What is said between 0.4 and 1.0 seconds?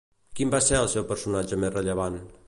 va ser el